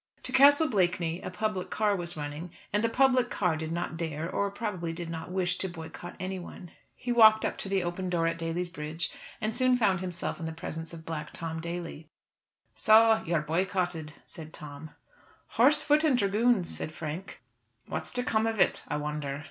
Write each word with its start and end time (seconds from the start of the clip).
To 0.23 0.31
Castle 0.33 0.67
Blakeney 0.67 1.21
a 1.21 1.29
public 1.29 1.69
car 1.69 1.95
was 1.95 2.17
running, 2.17 2.49
and 2.73 2.83
the 2.83 2.89
public 2.89 3.29
car 3.29 3.55
did 3.55 3.71
not 3.71 3.97
dare, 3.97 4.27
or 4.27 4.49
probably 4.49 4.93
did 4.93 5.11
not 5.11 5.29
wish, 5.31 5.59
to 5.59 5.67
boycott 5.69 6.15
anyone. 6.19 6.71
He 6.95 7.11
walked 7.11 7.45
up 7.45 7.55
to 7.59 7.69
the 7.69 7.83
open 7.83 8.09
door 8.09 8.25
at 8.25 8.39
Daly's 8.39 8.71
Bridge 8.71 9.11
and 9.39 9.55
soon 9.55 9.77
found 9.77 9.99
himself 9.99 10.39
in 10.39 10.47
the 10.47 10.53
presence 10.53 10.91
of 10.91 11.05
Black 11.05 11.33
Tom 11.33 11.59
Daly. 11.61 12.09
"So 12.73 13.21
you 13.27 13.35
are 13.35 13.43
boycotted?" 13.43 14.13
said 14.25 14.53
Tom. 14.53 14.89
"Horse, 15.49 15.83
foot, 15.83 16.03
and 16.03 16.17
dragoons," 16.17 16.75
said 16.75 16.91
Frank. 16.91 17.39
"What's 17.85 18.11
to 18.13 18.23
come 18.23 18.47
of 18.47 18.59
it, 18.59 18.81
I 18.87 18.97
wonder?" 18.97 19.39